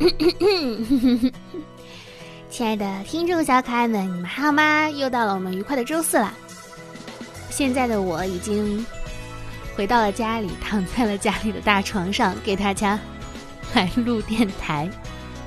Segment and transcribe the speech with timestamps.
[2.48, 4.88] 亲爱的听众小可爱们，你们还好吗？
[4.88, 6.32] 又到了我们愉快的周四了。
[7.50, 8.84] 现在的我已经
[9.76, 12.98] 回到了家里，躺在了家里的大床上，给大家
[13.74, 14.90] 来录电台。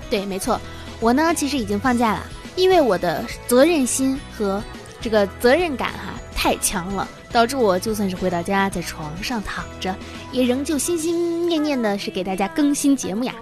[0.07, 0.61] 对，没错，
[0.99, 2.23] 我呢其实已经放假了，
[2.55, 4.61] 因为我的责任心和
[5.01, 9.95] 这个责任感哈太强了，导致我就算是回到家，在床上躺着，
[10.31, 13.33] 也仍旧心心念念的是给大家更新节目呀。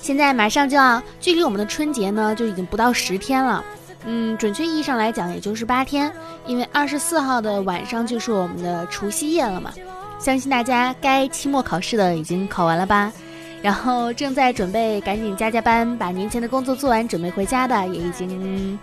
[0.00, 3.64] 现在马上就要距离我们的春节呢，就已经不到十天了。
[4.06, 6.10] 嗯，准确意义上来讲，也就是八天，
[6.46, 9.72] 因为二十四号的晚上就是我们的除夕夜了嘛。
[10.18, 13.12] 相信大家该期末考试的已经考完了吧？
[13.62, 18.78] 然后正在准备赶紧加加班，把年前的工作做完，准备回家的也已经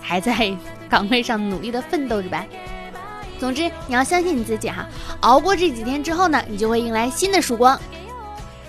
[0.00, 0.52] 还在
[0.88, 2.44] 岗位上努力的奋斗着吧。
[3.38, 4.84] 总之，你要相信你自己哈，
[5.20, 7.78] 熬过这几天之后呢，你就会迎来新的曙光。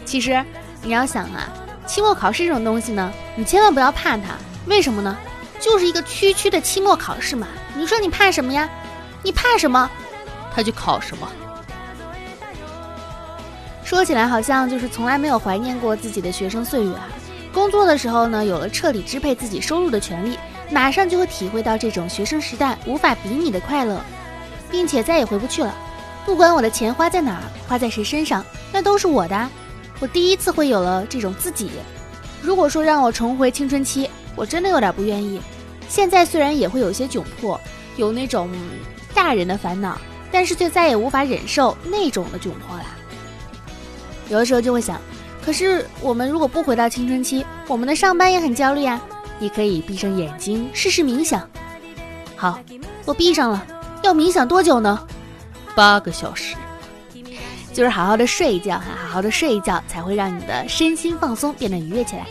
[0.05, 0.43] 其实
[0.83, 1.51] 你要想啊，
[1.87, 4.35] 期末考试这种东西呢，你千万不要怕它。
[4.67, 5.17] 为什么呢？
[5.59, 8.69] 就是一个区区的期末考试嘛，你说你怕什么呀？
[9.23, 9.89] 你怕什么，
[10.53, 11.27] 他就考什么。
[13.83, 17.07] 说起来好像就是从来没有怀念过自己的学生岁月啊。
[17.53, 20.37] 工作的时候呢，有了彻底支配自己收入的权利，
[20.69, 23.99] 马上就会体会到这种学生时代无法比拟的快乐，
[24.69, 25.73] 并且再也回不去了。
[26.25, 29.49] 不管我的钱花在哪儿，花在谁身上，那都是我的。
[29.99, 31.71] 我第一次会有了这种自己。
[32.41, 35.41] 如果说让我重回青春期，我真的有点不愿意。
[35.89, 37.59] 现在虽然也会有些窘迫，
[37.95, 38.49] 有那种
[39.13, 39.99] 大人的烦恼，
[40.31, 42.85] 但是却再也无法忍受那种的窘迫了。
[44.29, 45.01] 有的时候就会想，
[45.43, 49.01] 可是我们如果不回到青春期，我们的上班也很焦虑呀。
[49.39, 51.47] 你可以闭上眼睛试试冥想。
[52.35, 52.59] 好，
[53.05, 53.65] 我闭上了。
[54.03, 55.07] 要冥想多久呢？
[55.75, 56.46] 八个小时。
[57.77, 62.25] 就是好好的睡一觉哈，好好的睡一觉才会让你的身心放松，变得愉悦起来。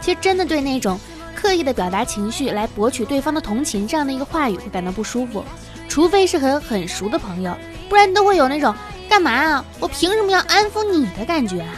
[0.00, 0.98] 其实真的对那种
[1.34, 5.44] 刻意的表达情绪来博取对方的同情这样的一个话语会感到不舒服，
[5.90, 7.54] 除非是和很熟的朋友，
[7.86, 8.74] 不然都会有那种
[9.10, 9.62] 干嘛啊？
[9.78, 11.76] 我凭什么要安抚你的感觉啊？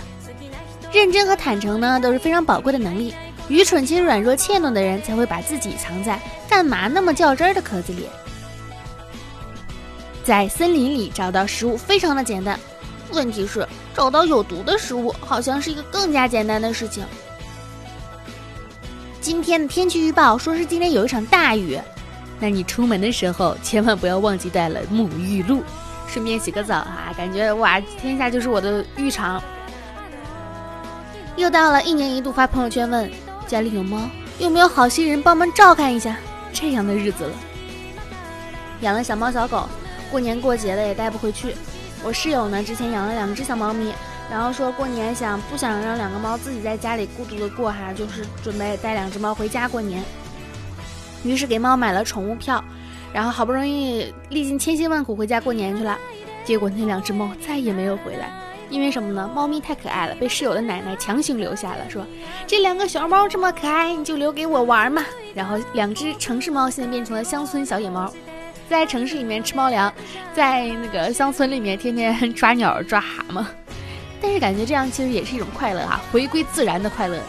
[0.93, 3.13] 认真和坦诚呢都是非常宝贵的能力，
[3.49, 6.17] 愚蠢且软弱怯懦的人才会把自己藏在
[6.49, 8.07] 干嘛那么较真儿的壳子里。
[10.25, 12.59] 在森林里找到食物非常的简单，
[13.13, 17.05] 问题是找到有毒的食物好像是一个更加简单的事情。
[19.21, 21.79] 今天的天气预报说是今天有一场大雨，
[22.39, 25.63] 那你出门的时候千万不要忘记带了沐浴露，
[26.09, 27.13] 顺便洗个澡啊！
[27.17, 29.43] 感觉哇，天下就是我的浴场。
[31.37, 33.11] 又到了一年一度发朋友圈问
[33.49, 34.09] 家里有猫，
[34.39, 36.17] 有没有好心人帮忙照看一下
[36.53, 37.33] 这样的日子了。
[38.83, 39.69] 养了小猫小狗。
[40.13, 41.55] 过年过节的也带不回去。
[42.05, 43.91] 我室友呢，之前养了两只小猫咪，
[44.31, 50.05] 然后说过年想不想让两个猫自己在家里孤独的过哈，就是准备带两只猫回家过年。
[51.25, 52.63] 于是给猫买了宠物票，
[53.11, 55.99] 然后好不容易历尽千辛万苦回家过年去了。
[56.45, 58.31] 结果那两只猫再也没有回来，
[58.69, 59.31] 因为什么呢？
[59.33, 62.05] 猫咪太可爱了，被室友的奶奶强行留下了，说
[62.47, 65.03] 这两个小猫这么可爱，你就留给我玩嘛。
[65.35, 68.13] 然后两只城市猫现在变成了乡村小野猫。
[68.73, 69.93] 在城市里面吃猫粮，
[70.35, 73.45] 在那个乡村里面天天 抓鸟抓蛤蟆，
[74.21, 77.23] 但是感觉这样其实也是一种快乐啊，回归自然的快乐呀。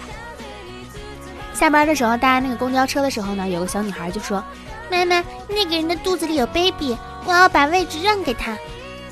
[1.53, 4.41] 下班的时候搭那个公交车的时候呢，有个小女孩就说
[4.89, 8.57] ：“妈妈，那个人的肚子里有 baby，我要把位置让给他。”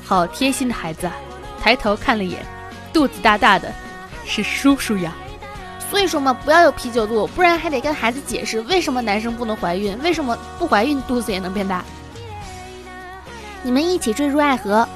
[0.02, 1.12] 好贴心的孩子啊！
[1.60, 2.44] 抬头看了一眼，
[2.94, 3.70] 肚子大大的，
[4.24, 5.12] 是叔叔呀。
[5.90, 11.84] 所以说嘛，不要有啤酒肚，不然还得跟孩子解释为什么男生不能怀孕，为什么不怀孕肚子也能变大。
[13.62, 14.86] 你们一起坠入爱河，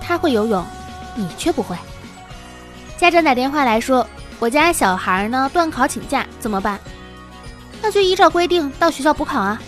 [0.00, 0.64] 他会游泳，
[1.14, 1.76] 你却不会。
[2.96, 4.06] 家长打电话来说，
[4.38, 6.80] 我家小孩呢断考请假怎么办？
[7.80, 9.60] 那就依照规定到学校补考啊。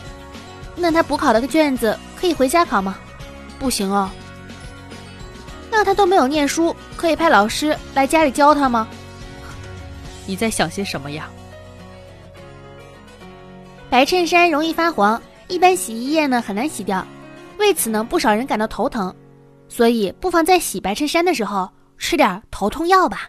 [0.75, 2.97] 那他补考的卷子可以回家考吗？
[3.59, 4.11] 不行哦。
[5.71, 8.89] 那他都没有念书，可以派老师来家里教他吗？
[10.27, 11.28] 你在想些什么呀？
[13.89, 17.07] 白衬衫容易发黄，一般洗衣液呢很难洗掉。
[17.60, 19.15] 为此呢，不少人感到头疼，
[19.68, 23.28] 所以不妨在洗白衬衫的时候吃点头痛药吧。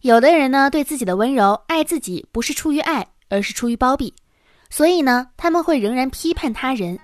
[0.00, 4.12] 有的人呢，对自己的温柔爱自己，不是出于爱，而是出于包庇，
[4.68, 6.98] 所以呢，他们会仍然批判他人。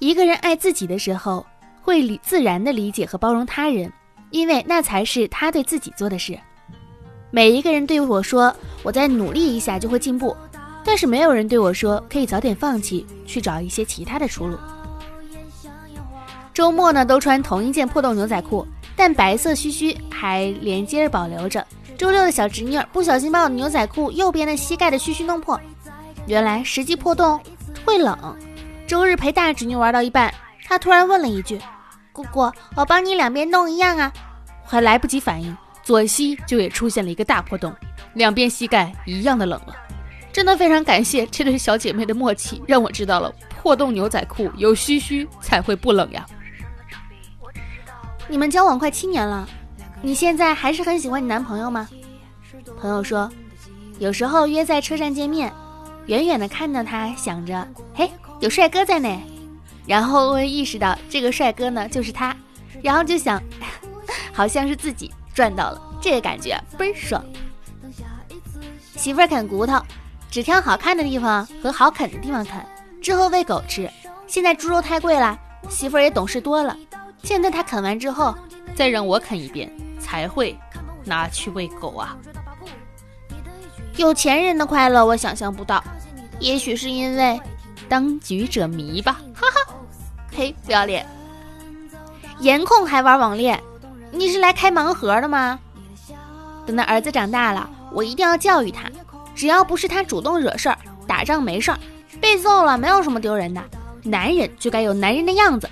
[0.00, 1.46] 一个人爱自己的时候，
[1.80, 3.92] 会理自然的理解和包容他人，
[4.30, 6.36] 因为那才是他对自己做的事。
[7.30, 8.52] 每一个人对我说
[8.82, 10.36] ：“我再努力一下就会进步”，
[10.84, 14.58] 但是没有人对我说：“可以早点放弃，去找一些其他的出路。”
[16.52, 18.66] 周末呢，都穿同一件破洞牛仔裤，
[18.96, 21.64] 但白色须须还连接着保留着，
[21.96, 25.58] 周六的小侄女儿不小心把我的牛仔裤右边的膝盖的须须弄破，
[26.26, 27.40] 原来实际破洞
[27.84, 28.36] 会冷。
[28.86, 30.32] 周日陪大侄女玩到一半，
[30.66, 31.60] 她突然问了一句
[32.12, 34.12] ：“姑姑，我帮你两边弄一样啊？”
[34.66, 37.72] 还来不及反应，左膝就也出现了一个大破洞，
[38.14, 39.74] 两边膝盖一样的冷了。
[40.32, 46.26] 真的非常感谢这对小姐妹的默契，让我知道了破洞牛仔裤有须须才会不冷呀。
[48.30, 49.44] 你们交往快七年了，
[50.00, 51.88] 你现在还是很喜欢你男朋友吗？
[52.80, 53.28] 朋友说，
[53.98, 55.52] 有时候约在车站见面，
[56.06, 59.20] 远远的看到他，想着，嘿，有帅哥在呢，
[59.84, 62.34] 然后会意识到这个帅哥呢就是他，
[62.80, 63.42] 然后就想，
[64.32, 67.24] 好像是自己赚到了，这个感觉倍儿爽。
[68.94, 69.82] 媳妇儿啃骨头，
[70.30, 72.64] 只挑好看的地方和好啃的地方啃，
[73.02, 73.90] 之后喂狗吃。
[74.28, 75.36] 现在猪肉太贵了，
[75.68, 76.76] 媳妇儿也懂事多了。
[77.22, 78.34] 现在他啃完之后，
[78.74, 79.70] 再让我啃一遍
[80.00, 80.58] 才会
[81.04, 82.16] 拿去喂狗啊！
[83.96, 85.82] 有钱人的快乐我想象不到，
[86.38, 87.40] 也许是因为
[87.88, 89.74] 当局者迷吧，哈哈！
[90.30, 91.06] 呸，不要脸！
[92.38, 93.62] 颜控还玩网恋，
[94.10, 95.58] 你是来开盲盒的吗？
[96.66, 98.88] 等他儿子长大了，我一定要教育他，
[99.34, 101.78] 只要不是他主动惹事儿，打仗没事儿，
[102.20, 103.62] 被揍了没有什么丢人的，
[104.04, 105.68] 男人就该有男人的样子。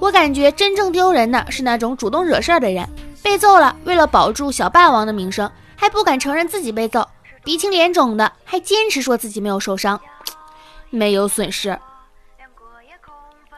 [0.00, 2.88] 我感觉真正丢人的是那种主动惹事儿的人，
[3.22, 7.06] 被揍了，为了保住小霸王的名声，还不敢承认自己被揍，
[7.44, 10.00] 鼻青脸肿的，还坚持说自己没有受伤，
[10.88, 11.78] 没有损失。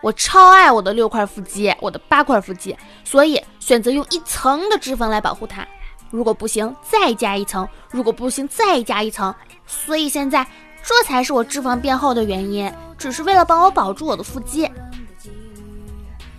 [0.03, 5.65] 我超爱我的六块腹肌，我的八块腹肌，所以选择用一层的脂肪来保护它。
[6.11, 9.33] 如果不行，再加一层；如果不行，再加一层。
[9.65, 10.45] 所以现在
[10.83, 14.69] 这才是我脂肪变厚的原因，只是为了帮我保住我的腹肌。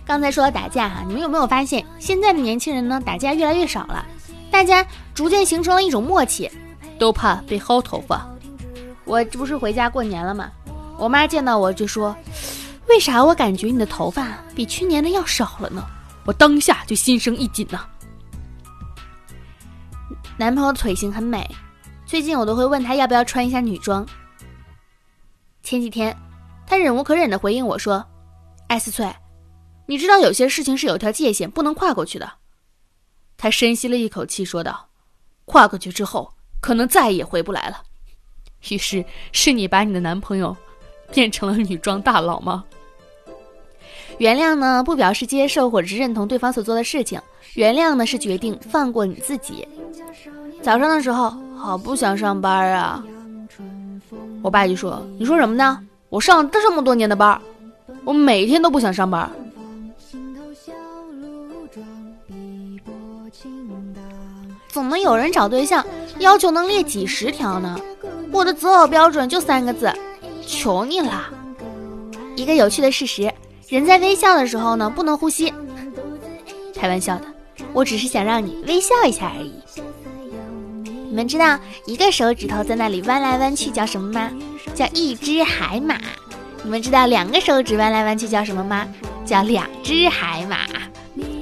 [0.06, 3.00] 刚才说到打架哈，你们有没有发现现在的年轻人呢？
[3.04, 4.04] 打架越来越少了，
[4.50, 6.50] 大家逐渐形成了一种默契，
[6.98, 8.28] 都怕被薅头发。
[9.04, 10.50] 我这不是回家过年了吗？
[10.98, 12.14] 我妈见到我就说
[12.88, 15.84] ：“为啥我感觉你的头发比去年的要少了呢？”
[16.26, 17.84] 我当下就心生一紧呐。
[20.36, 21.50] 男朋友腿型很美，
[22.06, 24.06] 最近我都会问他要不要穿一下女装。
[25.62, 26.16] 前几天，
[26.66, 28.04] 他忍无可忍的回应我说
[28.68, 29.10] ：“艾思翠。”
[29.86, 32.30] 你知道有些事情是有条界限不能跨过去的。
[33.36, 34.88] 他深吸了一口气，说道
[35.44, 37.82] ：“跨过去之后，可能再也回不来了。”
[38.70, 40.56] 于是是你把你的男朋友
[41.12, 42.64] 变成了女装大佬吗？
[44.18, 47.20] 原谅呢，不表示接受或者是认同对方所做的事情。
[47.54, 49.68] 原谅呢，是决定放过你自己。
[50.62, 53.04] 早上的时候，好不想上班啊！
[54.40, 55.84] 我爸就说：“你说什么呢？
[56.08, 57.38] 我上了这么多年的班，
[58.04, 59.30] 我每天都不想上班。”
[64.74, 65.86] 怎么有人找对象
[66.18, 67.78] 要求能列几十条呢？
[68.32, 69.88] 我的择偶标准就三个字，
[70.44, 71.30] 求你了。
[72.34, 73.32] 一个有趣的事实：
[73.68, 75.54] 人在微笑的时候呢，不能呼吸。
[76.74, 77.26] 开玩笑的，
[77.72, 79.52] 我只是想让你微笑一下而已。
[80.82, 81.56] 你们知道
[81.86, 84.28] 一个手指头在那里弯来弯去叫什么吗？
[84.74, 86.00] 叫一只海马。
[86.64, 88.88] 你们知道两个手指弯来弯去叫什么吗？
[89.24, 90.66] 叫两只海马。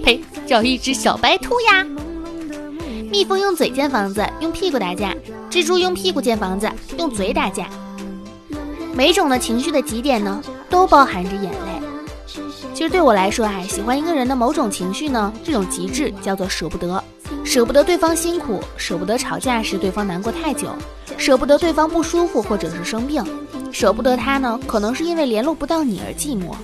[0.05, 1.87] 呸，叫一只小白兔呀。
[3.12, 5.10] 蜜蜂用嘴建房子，用屁股打架；
[5.51, 7.69] 蜘蛛用屁股建房子，用嘴打架。
[8.94, 11.82] 每种的情绪的极点呢，都包含着眼泪。
[12.72, 17.05] 其实对我来说啊，喜欢一个人的某种情绪呢，这种极致叫做舍不得，
[17.44, 20.69] 舍不得对方辛苦，舍不得吵架时对方难过太久，
[21.19, 23.22] 舍不得对方不舒服或者是生病，
[23.70, 26.55] 舍不得他呢，可能是因为联络不到你而寂寞。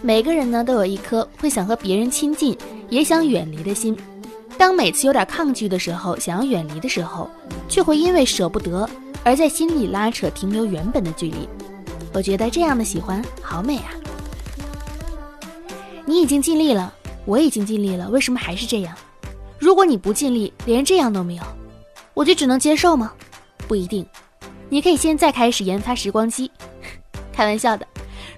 [0.00, 2.56] 每个人呢，都有一颗会想和别人亲近，
[2.88, 3.94] 也想远离的心。
[4.58, 7.28] 当每次有点抗拒的时候，想要远离的时候，
[7.68, 8.88] 却会因为舍不得
[9.24, 11.48] 而在心里拉扯，停留原本的距离。
[12.14, 13.90] 我觉得这样的喜欢好美啊！
[16.04, 16.92] 你已经尽力了，
[17.24, 18.94] 我已经尽力了，为什么还是这样？
[19.58, 21.42] 如果你不尽力，连这样都没有，
[22.14, 23.12] 我就只能接受吗？
[23.66, 24.06] 不一定，
[24.68, 26.50] 你可以现在开始研发时光机。
[27.32, 27.86] 开玩笑的，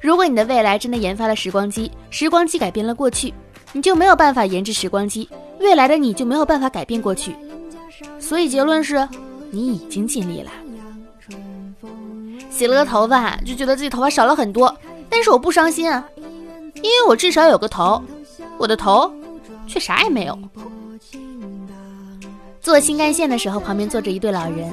[0.00, 3.34] 如果你的未来真的研发了时光机，时光机改变了过去，
[3.72, 5.28] 你就没有办法研制时光机。
[5.64, 7.34] 未来的你就没有办法改变过去，
[8.20, 9.08] 所以结论是，
[9.50, 10.50] 你已经尽力了。
[12.50, 14.72] 洗了个头发，就觉得自己头发少了很多，
[15.08, 16.06] 但是我不伤心啊，
[16.76, 18.00] 因为我至少有个头，
[18.58, 19.10] 我的头
[19.66, 20.38] 却啥也没有。
[22.60, 24.70] 坐新干线的时候，旁边坐着一对老人，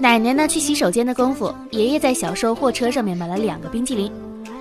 [0.00, 4.10] 奶奶呢去洗手间的功夫，爷爷在小售货车上面买了两个冰激凌。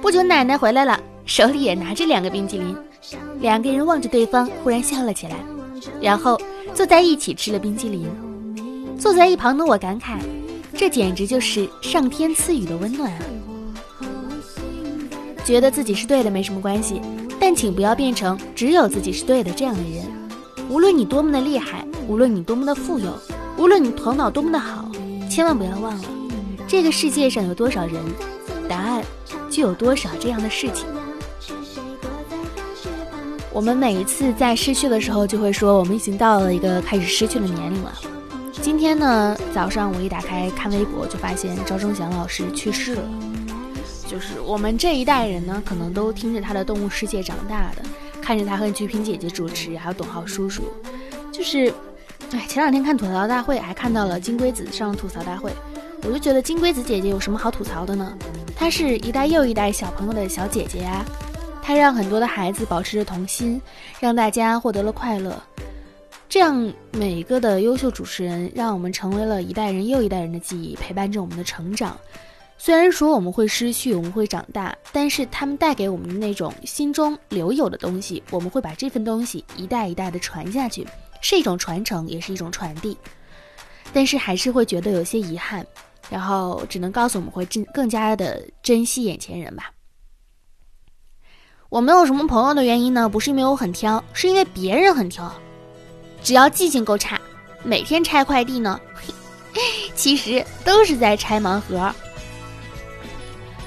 [0.02, 2.78] 不久，奶奶回来了，手里也拿着两个冰激凌，
[3.40, 5.38] 两个人望着对方，忽然笑了起来。
[6.02, 6.40] 然后
[6.74, 8.08] 坐在一起吃了冰激凌，
[8.98, 10.20] 坐在一旁的我感慨，
[10.76, 13.20] 这简直就是上天赐予的温暖啊！
[15.46, 17.02] 觉得自己是对的没什么关系，
[17.40, 20.06] 但请不要变成只有自己是对的这样的人。
[20.70, 23.14] 无论你多么的厉害，无论你多么的富有，
[23.58, 24.90] 无论你头脑多么的好，
[25.30, 26.06] 千万不要忘了，
[26.68, 28.02] 这个世界上有多少人，
[28.70, 29.04] 答案
[29.50, 30.86] 就有多少这样的事情。
[33.54, 37.94] 我们每一次在失去的时候，就会说我们已经到了一个开始失去的年龄了。
[38.64, 43.04] 今天呢，早上我一打开看微博，就发现赵忠祥老师去世了。
[44.08, 47.84] 就是我们这一代人呢，可能都听着他的《动物世界》长大的，
[48.20, 50.64] 看着他和菊萍姐姐主持，还有董浩叔叔。
[51.32, 51.72] 就是，
[52.32, 55.52] 哎，前两天看吐槽大会，还看到了金龟子上了吐槽大会，
[56.04, 58.18] 我就觉得金龟子姐姐有什么好吐槽的呢？
[58.56, 61.06] 她是一代又一代小朋友的小姐姐呀。
[61.64, 63.60] 他让很多的孩子保持着童心，
[64.02, 65.42] 让大家获得了快乐。
[66.28, 71.98] 这样每一个的优秀主持人，让我们成为了一代人又一代人的记忆，陪伴着我们的成长。
[72.58, 80.86] 虽然说我们会失去，我们会长大，但是他们带给我们的那种心中留有的东西，我们会把这份东西一代一代的传下去，
[81.22, 82.98] 是一种传承，也是一种传递。
[83.94, 85.66] 但是还是会觉得有些遗憾，
[86.10, 89.72] 然后只能告诉我们会珍更加的珍惜眼前人吧。
[91.74, 95.34] 我没有什么朋友的原因呢，不是因为我很挑，是因为别人很挑。
[96.22, 97.20] 只要记性够差，
[97.64, 98.80] 每天拆快递呢，
[99.96, 101.92] 其实都是在拆盲盒。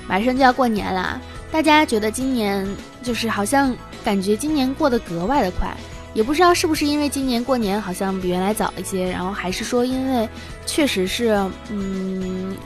[0.07, 1.21] 马上就要过年了，
[1.51, 2.65] 大家觉得今年
[3.03, 5.77] 就是好像感觉今年过得格外的快，
[6.15, 10.29] 也不知道是不是因为今年过年好像比原来早一些，然后还是说因为
[10.65, 11.37] 确实是
[11.71, 12.57] 嗯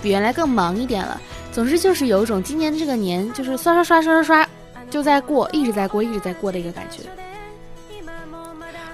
[0.00, 1.20] 比原来更忙一点了。
[1.52, 4.48] 总之就是有一种今年这个年就是刷刷刷刷刷刷。
[4.90, 7.02] 就在过，一直在过，一直在过的一个感觉。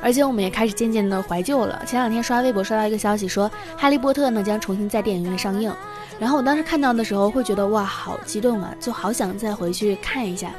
[0.02, 1.82] 而且我们也开始渐渐的怀旧了。
[1.86, 5.74] 前两天刷微博刷到一个消息，说《哈利波特》呢将重新在电影院上映。
[6.18, 10.50] 然后我当时看到的时候，会觉得哇，好激动啊，就好想再回去看一下。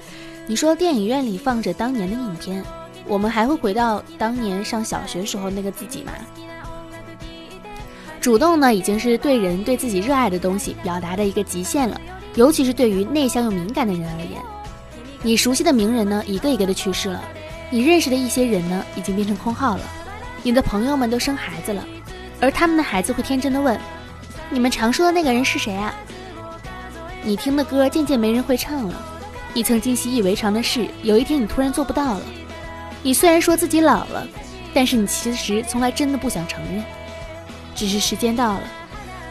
[0.48, 2.64] 你说电影院里放着当年的影片，
[3.08, 6.12] 我们还会回到当年上小学时候那个自己吗？
[8.20, 12.02] 主动呢，已经是对人对自己热爱的东西表达的一个极限了，
[12.34, 14.42] 尤其是对于内向又敏感的人而言。
[15.26, 17.20] 你熟悉的名人呢，一个一个的去世了；
[17.72, 19.82] 你认识的一些人呢，已经变成空号了。
[20.44, 21.84] 你的朋友们都生孩子了，
[22.40, 23.76] 而他们的孩子会天真的问
[24.52, 25.92] ：“你们常说的那个人是谁啊？”
[27.26, 28.94] 你听的歌渐渐没人会唱了。
[29.52, 32.22] 你曾经习以为常的事，有一天你突然做不到了。
[33.02, 34.28] 你虽然说自己老了，
[34.76, 36.84] 但是你其实从来真的不想承认。
[37.74, 38.62] 只是时间到了，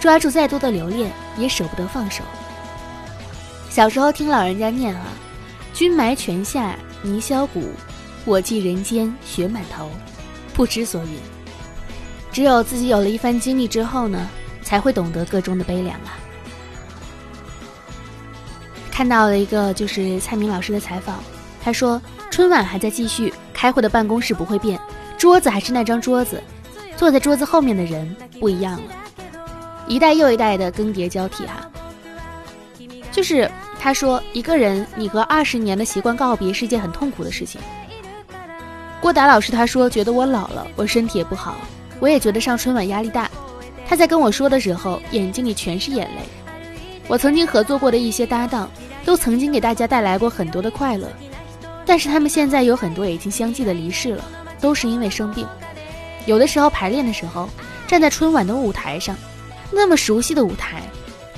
[0.01, 1.09] 抓住再多的留恋，
[1.39, 2.25] 也舍不得放手。
[3.71, 5.07] 小时候听老人家念啊。
[5.75, 7.65] 君埋泉下泥销骨，
[8.25, 9.91] 我寄人间雪满头，
[10.55, 11.19] 不知所云。
[12.31, 14.31] 只有自己有了一番经历之后呢，
[14.63, 16.15] 才会懂得个中的悲凉啊。
[18.89, 21.19] 看到了一个就是蔡明老师的采访，
[21.61, 22.01] 他说
[22.31, 24.79] 春晚还在继续，开会的办公室不会变，
[25.19, 26.41] 桌子还是那张桌子，
[26.97, 28.95] 坐在桌子后面的人不一样了，
[29.89, 31.69] 一代又一代的更迭交替哈，
[33.11, 33.51] 就是。
[33.85, 37.61] 他说：“一个人，你和二十年的习惯告别是件很痛苦的事情。”
[38.99, 41.55] 郭达老师他说：“觉得我老了，我身体也不好，
[42.01, 43.31] 我也觉得上春晚压力大。”
[43.87, 46.23] 他在跟我说的时候，眼睛里全是眼泪。
[47.09, 48.71] 我曾经合作过的一些搭档，
[49.05, 51.07] 都曾经给大家带来过很多的快乐，
[51.85, 54.25] 但是他们现在有很多已经相继的离世了，
[54.63, 55.47] 都是因为生病。
[56.25, 57.51] 有的时候排练的时候，
[57.87, 59.15] 站在春晚的舞台上，
[59.71, 60.81] 那么熟悉的舞台，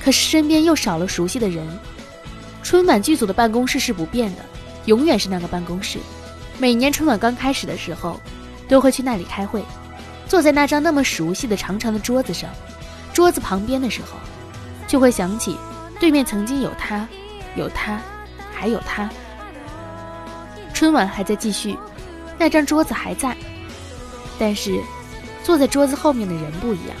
[0.01, 1.67] 可是身边又少了熟悉的人。
[2.67, 4.41] 春晚剧组的办公室是不变的，
[4.87, 5.99] 永远是那个办公室。
[6.57, 8.19] 每年春晚刚开始的时候，
[8.67, 9.63] 都会去那里开会，
[10.27, 12.49] 坐在那张那么熟悉的长长的桌子上，
[13.13, 14.17] 桌子旁边的时候，
[14.85, 15.55] 就会想起
[15.97, 17.07] 对面曾经有他，
[17.55, 18.01] 有他，
[18.53, 19.09] 还有他。
[20.73, 21.73] 春晚还在继续，
[22.37, 23.33] 那张桌子还在，
[24.37, 24.77] 但是
[25.41, 26.97] 坐在桌子后面的人不一样，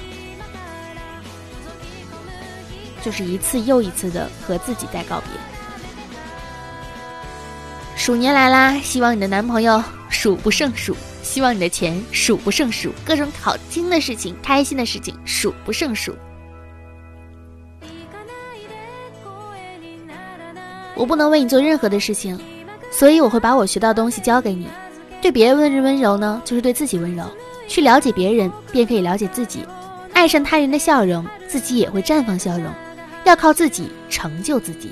[3.03, 5.56] 就是一次又一次的和自己在告别。
[8.07, 16.15] 鼠年来啦，希望你的男朋友数不胜数，希望你的钱数不胜数，各种好听的事情、开心的事情数不胜数。
[20.95, 22.39] 我不能为你做任何的事情，
[22.89, 24.69] 所以我会把我学到的东西教给你。
[25.21, 27.25] 对别人温温柔呢，就是对自己温柔。
[27.67, 29.65] 去了解别人，便可以了解自己。
[30.13, 32.71] 爱上他人的笑容，自己也会绽放笑容。
[33.25, 34.89] 要靠自己成就自己。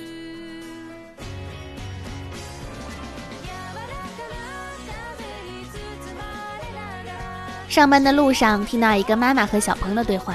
[7.75, 10.33] 上班的路上听到一个妈妈和小朋友的对话：“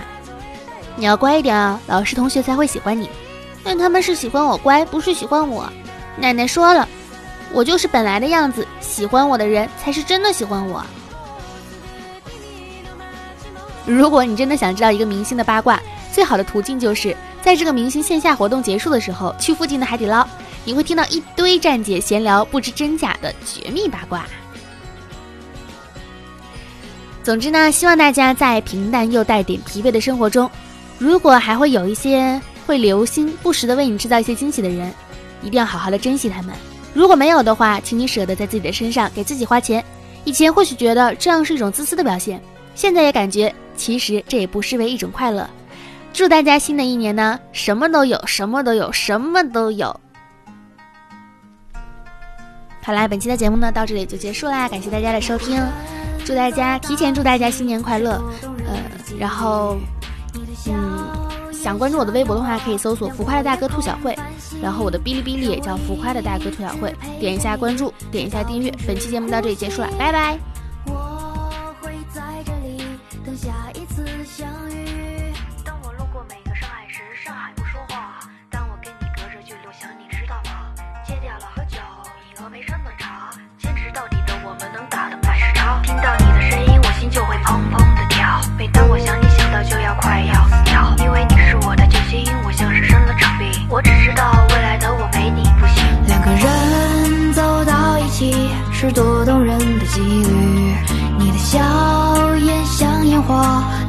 [0.94, 3.08] 你要乖一点啊，老师同学才会喜欢你。
[3.64, 5.66] 但他们是喜欢我乖，不是喜欢我。
[6.18, 6.86] 奶奶说了，
[7.50, 10.84] 我就是本来的样子，喜欢我的人才是真的喜欢我。
[13.86, 15.80] 如果你真的想知道一个明星的八卦，
[16.12, 20.28] 最好的途径就是在这个明星线下活动结束的时候，去附近的海底捞，
[20.62, 24.26] 你会听到一堆站姐闲聊不知真假的绝密八卦。”
[27.22, 30.50] 总之呢，希望大家在平淡又带点疲惫的生活中，
[30.98, 34.92] 如果还会有一些会留心、不时的为你制造一些惊喜的人，
[35.42, 36.54] 一定要好好的珍惜他们。
[36.94, 39.84] 如果没有的话，请你舍得在自己的身上给自己花钱。
[40.24, 42.40] 以前或许觉得这样是一种自私的表现，
[42.74, 45.48] 现在也感觉其实这也不失为一种快乐。
[46.12, 50.00] 祝大家新的一年呢，什么都有，什么都有，什么都有。
[52.82, 55.62] 好啦，本期的节目呢到这里就结束啦，感谢大家的收听。
[56.30, 58.22] 祝大家提前祝大家新年快乐，
[58.64, 58.80] 呃，
[59.18, 59.76] 然后，
[60.68, 64.16] 嗯，想关注我的微博的话，可以搜索“浮夸的大哥兔小慧”，
[64.62, 68.72] 然后我的哔哩哔哩也叫“浮夸的大哥兔小慧”，点一下关注，点一下订阅。
[68.86, 70.49] 本期节目到这里结束了，拜拜。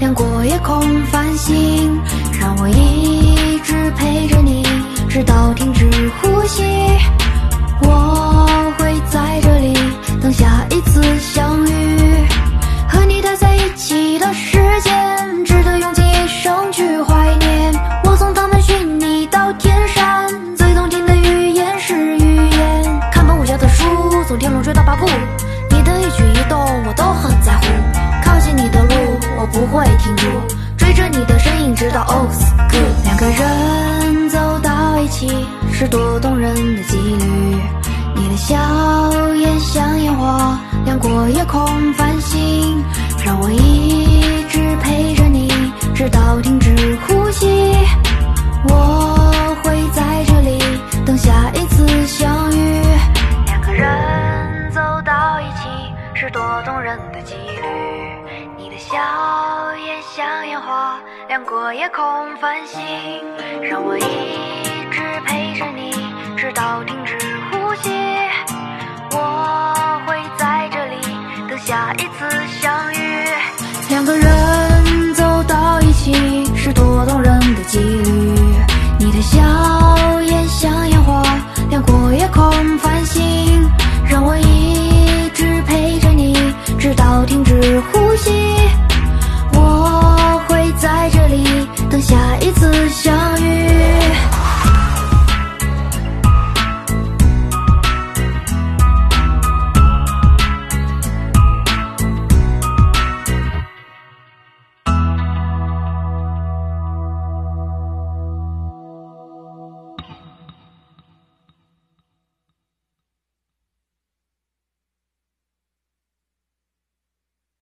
[0.02, 0.82] 亮过夜空
[1.12, 2.02] 繁星，
[2.40, 4.66] 让我一直陪着你，
[5.08, 5.88] 直到停止
[6.20, 6.64] 呼吸。
[7.84, 9.78] 我会在这里
[10.20, 12.01] 等下一次相遇，
[35.92, 37.58] 多动人的几率，
[38.16, 38.56] 你的笑
[39.36, 42.82] 颜像烟花，亮过夜空繁星，
[43.26, 45.52] 让我一直陪着你
[45.94, 47.46] 直到停止呼吸。
[48.70, 50.58] 我会在这里
[51.06, 52.82] 等下一次相遇。
[53.48, 55.68] 两个人走到一起。
[56.16, 57.62] 是多动人的几率，
[58.58, 58.70] 你。
[58.70, 58.98] 的笑
[59.76, 62.06] 颜像烟花，亮过夜空
[62.38, 62.80] 繁星，
[63.62, 64.71] 让我一
[65.02, 65.92] 直陪着你，
[66.38, 67.18] 直到停止
[67.52, 67.90] 呼吸。
[69.12, 71.02] 我会在这里
[71.50, 72.30] 等下一次
[72.62, 73.26] 相遇，
[73.90, 74.61] 两个人。